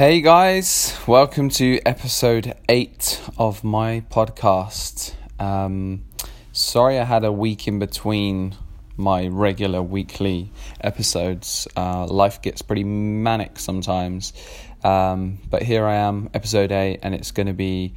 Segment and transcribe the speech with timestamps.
[0.00, 5.12] Hey guys, welcome to episode 8 of my podcast.
[5.38, 6.06] Um,
[6.52, 8.56] sorry I had a week in between
[8.96, 11.68] my regular weekly episodes.
[11.76, 14.32] Uh, life gets pretty manic sometimes.
[14.82, 17.92] Um, but here I am, episode 8, and it's going to be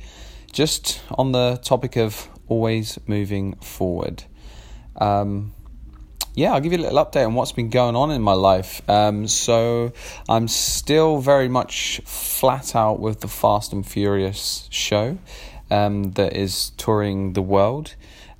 [0.52, 4.26] just on the topic of always moving forward.
[4.98, 5.54] Um,
[6.36, 8.82] yeah, I'll give you a little update on what's been going on in my life.
[8.90, 9.94] Um, so,
[10.28, 15.18] I'm still very much flat out with the Fast and Furious show
[15.70, 17.96] um, that is touring the world.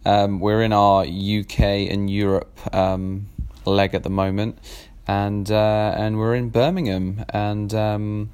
[0.06, 1.60] Um, we're in our UK
[1.92, 3.28] and Europe um,
[3.66, 4.58] leg at the moment,
[5.08, 8.32] and uh, and we're in Birmingham, and um,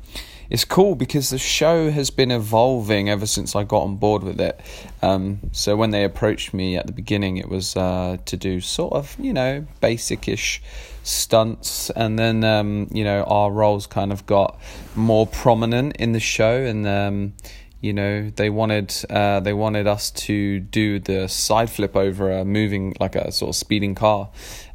[0.50, 4.42] it's cool because the show has been evolving ever since I got on board with
[4.42, 4.60] it.
[5.02, 8.94] Um, so when they approached me at the beginning, it was uh, to do sort
[8.94, 10.62] of you know basic-ish
[11.04, 14.60] stunts, and then um, you know our roles kind of got
[14.96, 17.34] more prominent in the show, and um,
[17.80, 22.44] you know they wanted uh, they wanted us to do the side flip over a
[22.44, 24.30] moving like a sort of speeding car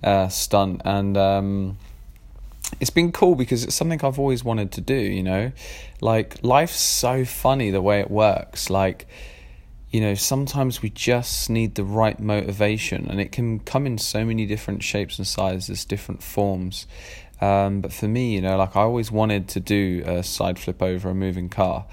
[0.05, 1.77] uh, stunt, and um,
[2.81, 5.53] it's been cool because it's something I've always wanted to do, you know?
[6.01, 8.71] Like, life's so funny the way it works.
[8.71, 9.07] Like,
[9.91, 14.25] you know, sometimes we just need the right motivation, and it can come in so
[14.25, 16.89] many different shapes and sizes, different forms.
[17.41, 20.83] Um, but for me, you know, like I always wanted to do a side flip
[20.83, 21.87] over a moving car.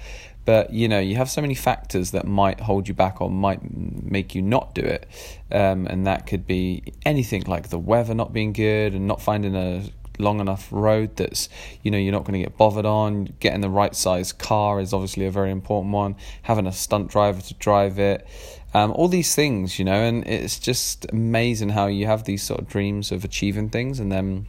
[0.44, 3.60] But you know, you have so many factors that might hold you back or might
[3.72, 5.06] make you not do it,
[5.52, 9.54] um, and that could be anything like the weather not being good and not finding
[9.54, 9.84] a
[10.18, 11.48] long enough road that's
[11.82, 13.34] you know you're not going to get bothered on.
[13.40, 16.16] Getting the right size car is obviously a very important one.
[16.42, 18.26] Having a stunt driver to drive it.
[18.74, 22.58] Um, all these things you know and it's just amazing how you have these sort
[22.58, 24.46] of dreams of achieving things and then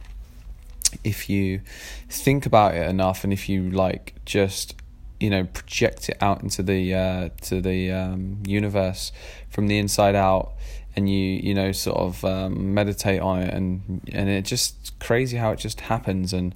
[1.02, 1.60] if you
[2.08, 4.76] think about it enough and if you like just
[5.24, 9.12] you know project it out into the uh, to the um, universe
[9.48, 10.52] from the inside out
[10.96, 15.36] and you you know sort of um, meditate on it and and it just crazy
[15.36, 16.32] how it just happens.
[16.32, 16.54] And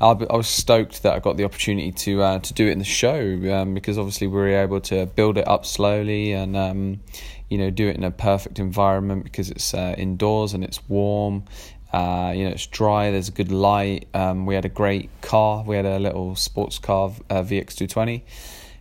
[0.00, 2.84] I was stoked that I got the opportunity to uh, to do it in the
[2.84, 3.20] show
[3.52, 7.00] um, because obviously we were able to build it up slowly and um,
[7.48, 11.44] you know do it in a perfect environment because it's uh, indoors and it's warm
[11.92, 15.64] uh, you know it's dry there's a good light um, we had a great car
[15.66, 18.22] we had a little sports car uh, VX220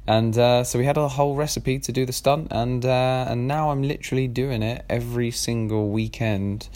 [0.08, 3.46] and uh, so we had a whole recipe to do the stunt, and uh, and
[3.46, 6.70] now I'm literally doing it every single weekend,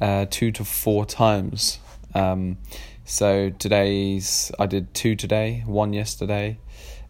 [0.00, 1.80] uh, two to four times.
[2.14, 2.56] Um,
[3.04, 6.58] so today's I did two today, one yesterday.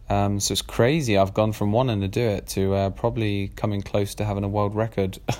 [0.09, 1.17] Um, so it's crazy.
[1.17, 4.47] I've gone from wanting to do it to uh, probably coming close to having a
[4.47, 5.19] world record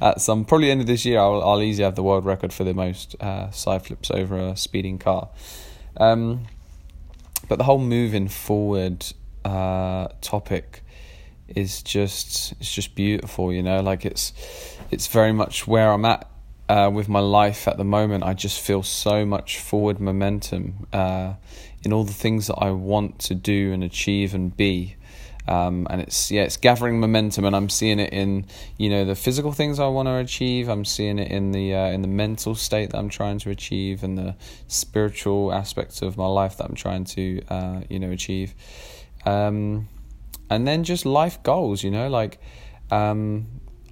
[0.00, 1.20] at some probably end of this year.
[1.20, 4.56] I'll, I'll easily have the world record for the most uh, side flips over a
[4.56, 5.28] speeding car.
[5.96, 6.46] Um,
[7.48, 9.06] but the whole moving forward
[9.44, 10.82] uh, topic
[11.48, 14.32] is just it's just beautiful you know like it's
[14.90, 16.30] it's very much where i'm at
[16.72, 21.34] uh, with my life at the moment i just feel so much forward momentum uh,
[21.82, 24.96] in all the things that i want to do and achieve and be.
[25.48, 28.46] Um, and it's yeah it's gathering momentum and i'm seeing it in
[28.78, 30.68] you know the physical things i want to achieve.
[30.68, 34.04] I'm seeing it in the uh, in the mental state that i'm trying to achieve
[34.04, 34.36] and the
[34.68, 38.54] spiritual aspects of my life that i'm trying to uh, you know achieve.
[39.26, 39.88] Um,
[40.48, 42.38] and then just life goals, you know, like
[42.92, 43.46] um,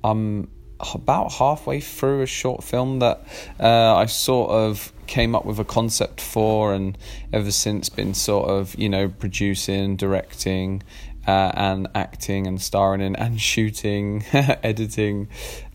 [0.04, 0.50] I'm
[0.94, 3.24] about halfway through a short film that
[3.58, 6.96] uh, I sort of came up with a concept for, and
[7.32, 10.82] ever since been sort of you know producing, directing,
[11.26, 15.28] uh, and acting and starring in and shooting, editing.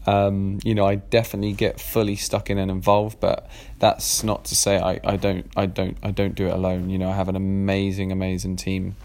[0.07, 3.49] Um, you know, I definitely get fully stuck in and involved, but
[3.79, 6.89] that's not to say I, I don't I don't I don't do it alone.
[6.89, 8.95] You know, I have an amazing amazing team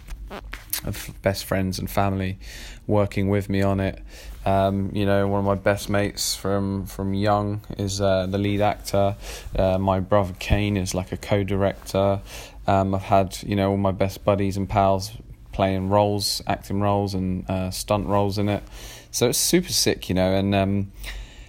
[0.84, 2.38] of best friends and family
[2.86, 4.02] working with me on it.
[4.46, 8.60] Um, you know, one of my best mates from from young is uh, the lead
[8.60, 9.16] actor.
[9.56, 12.20] Uh, my brother Kane is like a co-director.
[12.66, 15.12] Um, I've had you know all my best buddies and pals
[15.52, 18.62] playing roles, acting roles, and uh, stunt roles in it.
[19.10, 20.92] So it's super sick, you know, and um,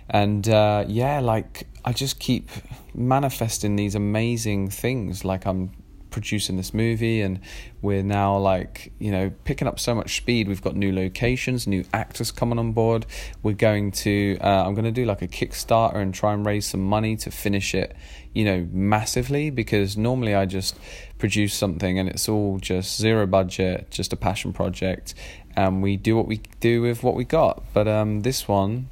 [0.09, 2.49] and uh, yeah, like I just keep
[2.93, 5.23] manifesting these amazing things.
[5.23, 5.71] Like I'm
[6.11, 7.39] producing this movie and
[7.81, 10.47] we're now like you know picking up so much speed.
[10.47, 13.05] We've got new locations new actors coming on board.
[13.41, 16.65] We're going to uh, i'm going to do like a kickstarter and try and raise
[16.67, 17.95] some money to finish it
[18.33, 20.77] you know massively because normally i just
[21.17, 25.13] produce something and it's all just zero budget just a passion project
[25.55, 27.63] and we do what we do with what we got.
[27.73, 28.89] But um this one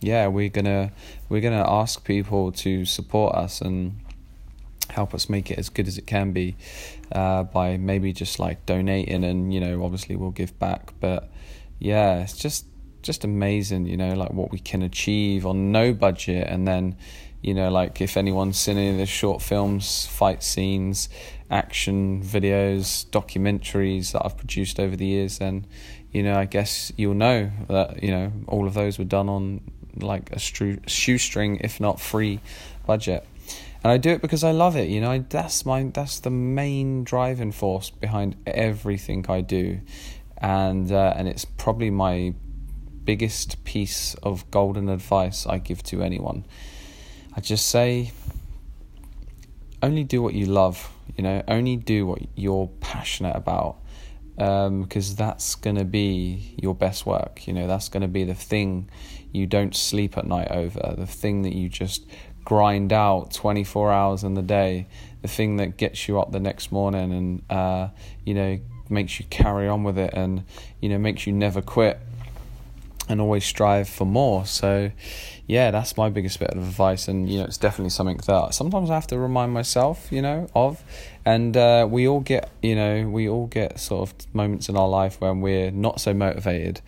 [0.00, 0.92] yeah we're gonna
[1.28, 4.00] we're gonna ask people to support us and
[4.90, 6.56] help us make it as good as it can be
[7.12, 10.92] uh, by maybe just like donating and you know obviously we'll give back.
[11.00, 11.30] But
[11.78, 12.66] yeah it's just
[13.02, 16.46] just amazing you know like what we can achieve on no budget.
[16.48, 16.96] And then
[17.42, 21.08] you know like if anyone's seen any of the short films fight scenes
[21.50, 25.66] action videos documentaries that I've produced over the years then
[26.12, 29.60] you know I guess you'll know that you know all of those were done on
[29.96, 32.40] like a shoestring if not free
[32.86, 33.26] budget
[33.82, 34.88] and I do it because I love it.
[34.88, 39.80] You know, that's my that's the main driving force behind everything I do,
[40.38, 42.34] and uh, and it's probably my
[43.04, 46.46] biggest piece of golden advice I give to anyone.
[47.34, 48.12] I just say,
[49.82, 50.90] only do what you love.
[51.16, 53.78] You know, only do what you're passionate about,
[54.36, 57.46] because um, that's gonna be your best work.
[57.46, 58.90] You know, that's gonna be the thing
[59.32, 62.06] you don't sleep at night over, the thing that you just
[62.44, 64.86] grind out 24 hours in the day,
[65.22, 67.88] the thing that gets you up the next morning and, uh,
[68.24, 68.58] you know,
[68.88, 70.44] makes you carry on with it and,
[70.80, 72.00] you know, makes you never quit
[73.08, 74.46] and always strive for more.
[74.46, 74.90] So,
[75.46, 77.08] yeah, that's my biggest bit of advice.
[77.08, 80.48] And, you know, it's definitely something that sometimes I have to remind myself, you know,
[80.54, 80.82] of.
[81.24, 84.88] And uh, we all get, you know, we all get sort of moments in our
[84.88, 86.80] life when we're not so motivated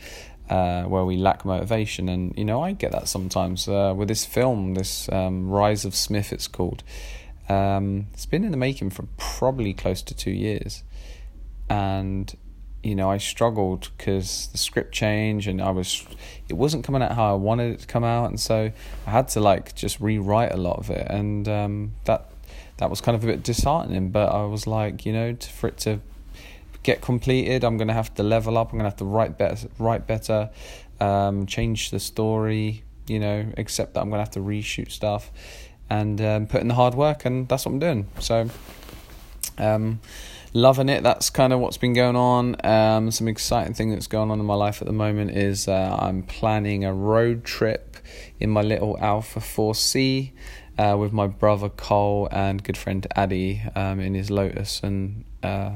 [0.49, 2.09] uh, where we lack motivation.
[2.09, 5.95] And, you know, I get that sometimes uh, with this film, this um, Rise of
[5.95, 6.83] Smith, it's called.
[7.49, 10.83] Um, it's been in the making for probably close to two years.
[11.69, 12.35] And,
[12.83, 16.05] you know, I struggled because the script changed and I was,
[16.49, 18.29] it wasn't coming out how I wanted it to come out.
[18.29, 18.73] And so
[19.07, 21.07] I had to like just rewrite a lot of it.
[21.09, 22.31] And um, that,
[22.79, 25.79] that was kind of a bit disheartening, but I was like, you know, for it
[25.79, 26.01] to
[26.83, 27.65] get completed.
[27.65, 28.69] I'm going to have to level up.
[28.69, 30.51] I'm going to have to write better, write better,
[31.01, 32.85] um, change the story.
[33.09, 35.33] You know, accept that I'm going to have to reshoot stuff
[35.91, 38.09] and um, put in the hard work, and that's what I'm doing.
[38.21, 38.49] So,
[39.59, 40.01] um,
[40.55, 41.03] loving it.
[41.03, 42.57] That's kind of what's been going on.
[42.65, 45.97] Um, some exciting thing that's going on in my life at the moment is uh,
[46.01, 47.97] I'm planning a road trip
[48.41, 50.33] in my little Alfa 4C.
[50.79, 55.73] Uh, with my brother Cole and good friend Addy um, in his Lotus and uh,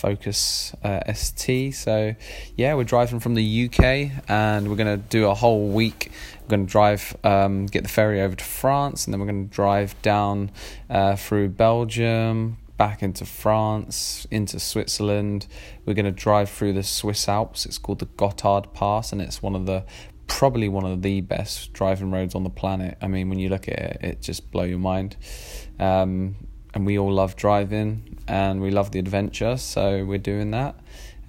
[0.00, 1.74] Focus uh, ST.
[1.74, 2.14] So,
[2.56, 6.10] yeah, we're driving from the UK and we're going to do a whole week.
[6.42, 9.48] We're going to drive, um, get the ferry over to France, and then we're going
[9.48, 10.52] to drive down
[10.88, 15.46] uh, through Belgium, back into France, into Switzerland.
[15.84, 17.66] We're going to drive through the Swiss Alps.
[17.66, 19.84] It's called the Gotthard Pass, and it's one of the
[20.30, 22.96] probably one of the best driving roads on the planet.
[23.02, 25.16] I mean, when you look at it, it just blow your mind.
[25.78, 26.36] Um,
[26.74, 30.76] and we all love driving and we love the adventure, so we're doing that.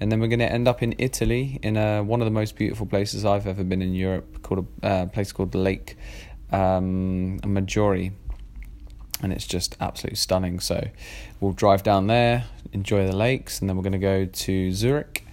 [0.00, 2.56] And then we're going to end up in Italy, in a, one of the most
[2.56, 5.96] beautiful places I've ever been in Europe, called a uh, place called Lake
[6.50, 8.12] um, Maggiore,
[9.22, 10.58] and it's just absolutely stunning.
[10.58, 10.88] So
[11.40, 15.24] we'll drive down there, enjoy the lakes, and then we're going to go to Zurich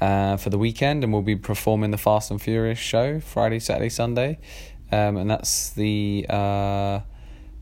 [0.00, 3.88] uh, for the weekend, and we'll be performing the Fast and Furious show Friday, Saturday,
[3.88, 4.38] Sunday,
[4.90, 6.26] um, and that's the.
[6.28, 7.00] Uh,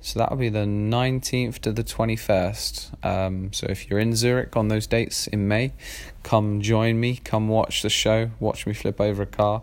[0.01, 3.05] so that'll be the 19th to the 21st.
[3.05, 5.73] Um, so if you're in Zurich on those dates in May,
[6.23, 9.63] come join me, come watch the show, watch me flip over a car.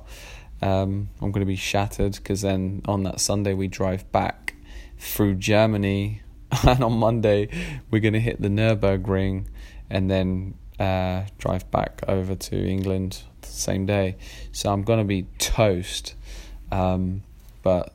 [0.62, 4.56] Um, I'm going to be shattered because then on that Sunday we drive back
[5.00, 6.22] through Germany,
[6.68, 7.50] and on Monday
[7.90, 9.46] we're going to hit the Nürburgring
[9.90, 14.18] and then uh, drive back over to England the same day.
[14.52, 16.16] So I'm going to be toast.
[16.72, 17.24] Um,
[17.64, 17.94] but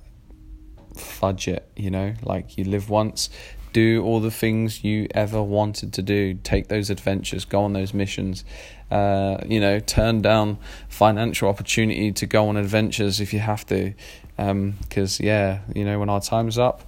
[0.95, 3.31] fudge it, you know, like you live once,
[3.73, 7.95] do all the things you ever wanted to do, take those adventures, go on those
[7.95, 8.45] missions,
[8.91, 10.59] uh, you know, turn down
[10.89, 13.95] financial opportunity to go on adventures if you have to.
[14.37, 16.83] Because, um, yeah, you know, when our time's up,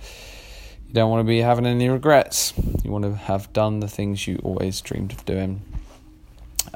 [0.87, 2.53] you don't want to be having any regrets.
[2.85, 5.63] You want to have done the things you always dreamed of doing.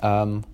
[0.03, 0.45] Um,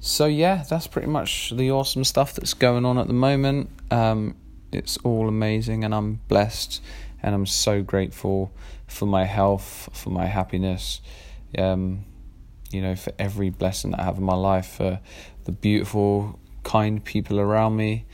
[0.00, 3.70] so, yeah, that's pretty much the awesome stuff that's going on at the moment.
[3.90, 4.36] Um,
[4.74, 6.82] it's all amazing, and I'm blessed,
[7.22, 8.52] and I'm so grateful
[8.86, 11.00] for my health, for my happiness,
[11.58, 12.04] um,
[12.70, 15.00] you know, for every blessing that I have in my life, for
[15.44, 18.06] the beautiful, kind people around me.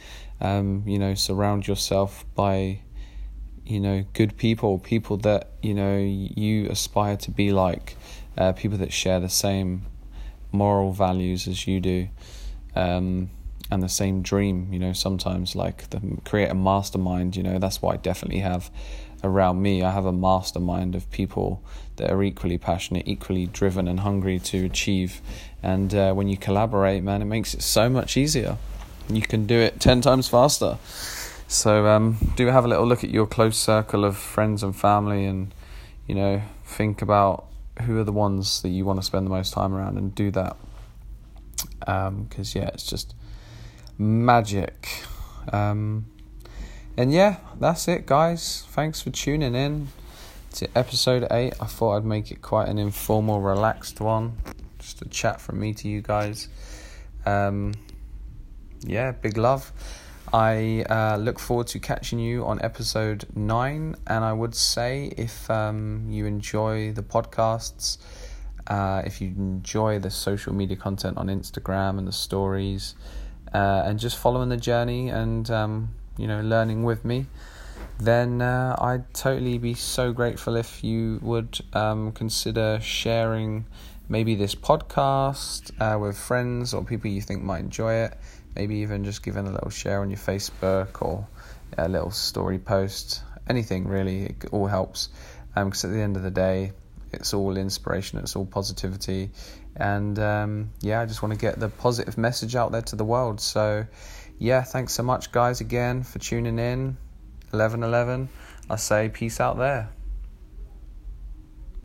[0.43, 2.81] Um, you know, surround yourself by,
[3.67, 7.97] you know, good people, people that you know you aspire to be like,
[8.39, 9.87] uh, people that share the same
[10.53, 12.09] moral values as you do.
[12.75, 13.31] Um,
[13.71, 17.81] and the same dream you know sometimes like the create a mastermind you know that's
[17.81, 18.71] what i definitely have
[19.23, 19.83] around me.
[19.83, 21.63] I have a mastermind of people
[21.97, 25.21] that are equally passionate equally driven and hungry to achieve.
[25.63, 28.57] And uh, when you collaborate man it makes it so much easier.
[29.09, 30.79] You can do it 10 times faster.
[31.49, 35.25] So um, do have a little look at your close circle of friends and family
[35.25, 35.53] and
[36.07, 37.47] you know, think about
[37.83, 40.31] who are the ones that you want to spend the most time around and do
[40.33, 40.57] that.
[41.79, 43.15] Because, um, yeah, it's just
[44.01, 44.89] magic.
[45.53, 46.07] Um,
[46.97, 48.65] and yeah, that's it, guys.
[48.71, 49.89] Thanks for tuning in
[50.55, 51.55] to episode 8.
[51.61, 54.39] I thought I'd make it quite an informal, relaxed one.
[54.79, 56.49] Just a chat from me to you guys.
[57.27, 57.75] Um,
[58.81, 59.71] yeah, big love.
[60.33, 63.97] I uh, look forward to catching you on episode 9.
[64.07, 67.99] And I would say if um, you enjoy the podcasts,
[68.67, 72.95] uh, if you enjoy the social media content on Instagram and the stories,
[73.53, 77.27] uh, and just following the journey and um, you know learning with me,
[77.99, 83.67] then uh, I'd totally be so grateful if you would um, consider sharing
[84.09, 88.19] maybe this podcast uh, with friends or people you think might enjoy it.
[88.57, 91.27] Maybe even just giving a little share on your Facebook or
[91.79, 93.23] a little story post.
[93.49, 95.11] Anything really, it all helps.
[95.55, 96.73] Because um, at the end of the day,
[97.13, 99.31] it's all inspiration, it's all positivity.
[99.77, 103.05] And um, yeah, I just want to get the positive message out there to the
[103.05, 103.41] world.
[103.41, 103.87] So
[104.39, 106.97] yeah, thanks so much, guys, again for tuning in.
[107.51, 108.29] 1111.
[108.69, 109.91] I say peace out there.